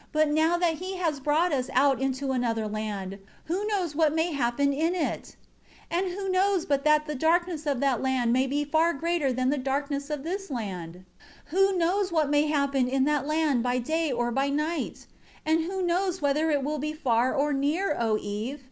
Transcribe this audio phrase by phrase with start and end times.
[0.00, 4.14] 8 But now that He has brought us out into another land, who knows what
[4.14, 5.36] may happen in it?
[5.90, 9.50] And who knows but that the darkness of that land may be far greater than
[9.50, 10.94] the darkness of this land?
[11.52, 15.06] 9 Who knows what may happen in that land by day or by night?
[15.44, 18.62] And who knows whether it will be far or near, O Eve?